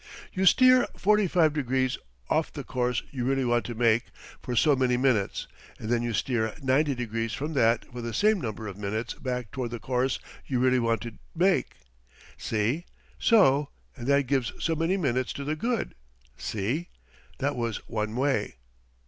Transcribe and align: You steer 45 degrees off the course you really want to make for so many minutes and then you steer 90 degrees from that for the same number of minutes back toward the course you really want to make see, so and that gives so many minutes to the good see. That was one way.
You 0.33 0.47
steer 0.47 0.87
45 0.97 1.53
degrees 1.53 1.95
off 2.27 2.51
the 2.51 2.63
course 2.63 3.03
you 3.11 3.23
really 3.23 3.45
want 3.45 3.65
to 3.65 3.75
make 3.75 4.05
for 4.41 4.55
so 4.55 4.75
many 4.75 4.97
minutes 4.97 5.45
and 5.77 5.89
then 5.91 6.01
you 6.01 6.11
steer 6.11 6.55
90 6.59 6.95
degrees 6.95 7.33
from 7.33 7.53
that 7.53 7.85
for 7.91 8.01
the 8.01 8.11
same 8.11 8.41
number 8.41 8.65
of 8.67 8.79
minutes 8.79 9.13
back 9.13 9.51
toward 9.51 9.69
the 9.69 9.79
course 9.79 10.17
you 10.47 10.59
really 10.59 10.79
want 10.79 11.01
to 11.01 11.19
make 11.35 11.75
see, 12.35 12.85
so 13.19 13.69
and 13.95 14.07
that 14.07 14.23
gives 14.25 14.51
so 14.59 14.75
many 14.75 14.97
minutes 14.97 15.31
to 15.33 15.43
the 15.43 15.55
good 15.55 15.93
see. 16.35 16.87
That 17.37 17.55
was 17.55 17.87
one 17.87 18.15
way. 18.15 18.55